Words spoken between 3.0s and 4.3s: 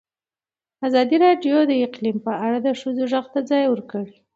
غږ ته ځای ورکړی.